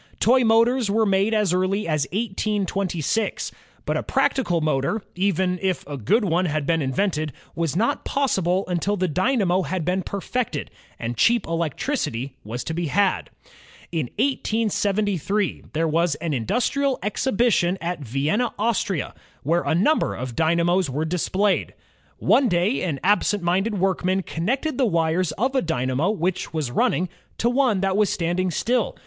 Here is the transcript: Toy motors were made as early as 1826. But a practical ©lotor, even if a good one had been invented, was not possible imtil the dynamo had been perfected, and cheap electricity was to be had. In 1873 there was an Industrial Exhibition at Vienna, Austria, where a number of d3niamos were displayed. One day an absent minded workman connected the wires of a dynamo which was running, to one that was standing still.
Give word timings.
Toy 0.19 0.43
motors 0.43 0.89
were 0.89 1.05
made 1.05 1.31
as 1.31 1.53
early 1.53 1.87
as 1.87 2.07
1826. 2.11 3.51
But 3.85 3.97
a 3.97 4.01
practical 4.01 4.59
©lotor, 4.59 5.03
even 5.13 5.59
if 5.61 5.85
a 5.85 5.95
good 5.95 6.25
one 6.25 6.45
had 6.45 6.65
been 6.65 6.81
invented, 6.81 7.31
was 7.53 7.75
not 7.75 8.03
possible 8.03 8.65
imtil 8.67 8.97
the 8.97 9.07
dynamo 9.07 9.61
had 9.61 9.85
been 9.85 10.01
perfected, 10.01 10.71
and 10.97 11.17
cheap 11.17 11.45
electricity 11.45 12.35
was 12.43 12.63
to 12.63 12.73
be 12.73 12.87
had. 12.87 13.29
In 13.91 14.07
1873 14.17 15.65
there 15.73 15.87
was 15.87 16.15
an 16.15 16.33
Industrial 16.33 16.97
Exhibition 17.03 17.77
at 17.79 17.99
Vienna, 17.99 18.55
Austria, 18.57 19.13
where 19.43 19.61
a 19.61 19.75
number 19.75 20.15
of 20.15 20.35
d3niamos 20.35 20.89
were 20.89 21.05
displayed. 21.05 21.75
One 22.17 22.49
day 22.49 22.81
an 22.81 22.99
absent 23.03 23.43
minded 23.43 23.77
workman 23.79 24.23
connected 24.23 24.79
the 24.79 24.85
wires 24.87 25.31
of 25.33 25.53
a 25.53 25.61
dynamo 25.61 26.09
which 26.09 26.51
was 26.55 26.71
running, 26.71 27.07
to 27.37 27.51
one 27.51 27.81
that 27.81 27.95
was 27.95 28.09
standing 28.09 28.49
still. 28.49 28.97